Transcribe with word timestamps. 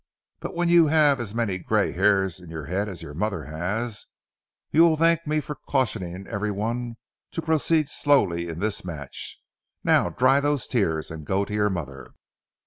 But 0.39 0.55
when 0.55 0.67
you 0.67 0.87
have 0.87 1.19
as 1.19 1.35
many 1.35 1.59
gray 1.59 1.91
hairs 1.91 2.39
in 2.39 2.49
your 2.49 2.65
head 2.65 2.89
as 2.89 3.03
your 3.03 3.13
mother 3.13 3.43
has, 3.43 4.07
you'll 4.71 4.97
thank 4.97 5.27
me 5.27 5.39
for 5.39 5.53
cautioning 5.53 6.25
every 6.25 6.49
one 6.49 6.95
to 7.33 7.41
proceed 7.43 7.87
slowly 7.87 8.47
in 8.49 8.57
this 8.57 8.83
match. 8.83 9.37
Now 9.83 10.09
dry 10.09 10.39
those 10.39 10.65
tears 10.65 11.11
and 11.11 11.23
go 11.23 11.45
to 11.45 11.53
your 11.53 11.69
mother." 11.69 12.15